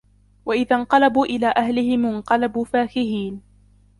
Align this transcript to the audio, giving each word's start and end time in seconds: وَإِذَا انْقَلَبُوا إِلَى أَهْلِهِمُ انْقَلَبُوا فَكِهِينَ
وَإِذَا 0.45 0.75
انْقَلَبُوا 0.75 1.25
إِلَى 1.25 1.53
أَهْلِهِمُ 1.57 2.05
انْقَلَبُوا 2.05 2.65
فَكِهِينَ 2.65 3.41